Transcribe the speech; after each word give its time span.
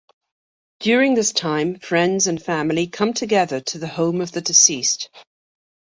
During 0.79 1.13
this 1.13 1.31
time, 1.31 1.77
friends 1.77 2.25
and 2.25 2.41
family 2.41 2.87
come 2.87 3.13
together 3.13 3.59
to 3.61 3.77
the 3.77 3.85
home 3.87 4.19
of 4.19 4.31
the 4.31 4.41
deceased. 4.41 5.11